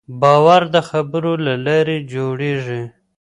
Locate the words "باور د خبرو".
0.21-1.33